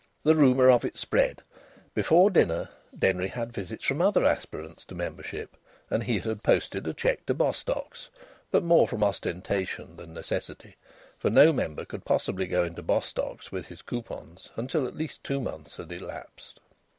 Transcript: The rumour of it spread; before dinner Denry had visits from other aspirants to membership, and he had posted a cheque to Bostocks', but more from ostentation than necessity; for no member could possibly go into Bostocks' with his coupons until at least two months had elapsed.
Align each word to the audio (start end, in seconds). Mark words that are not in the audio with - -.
The 0.23 0.33
rumour 0.33 0.67
of 0.71 0.83
it 0.83 0.97
spread; 0.97 1.43
before 1.93 2.31
dinner 2.31 2.69
Denry 2.97 3.27
had 3.27 3.53
visits 3.53 3.85
from 3.85 4.01
other 4.01 4.25
aspirants 4.25 4.83
to 4.85 4.95
membership, 4.95 5.55
and 5.91 6.01
he 6.05 6.17
had 6.17 6.41
posted 6.41 6.87
a 6.87 6.93
cheque 6.95 7.23
to 7.27 7.35
Bostocks', 7.35 8.09
but 8.49 8.63
more 8.63 8.87
from 8.87 9.03
ostentation 9.03 9.97
than 9.97 10.11
necessity; 10.11 10.75
for 11.19 11.29
no 11.29 11.53
member 11.53 11.85
could 11.85 12.03
possibly 12.03 12.47
go 12.47 12.63
into 12.63 12.81
Bostocks' 12.81 13.51
with 13.51 13.67
his 13.67 13.83
coupons 13.83 14.49
until 14.55 14.87
at 14.87 14.95
least 14.95 15.23
two 15.23 15.39
months 15.39 15.77
had 15.77 15.91
elapsed. 15.91 16.59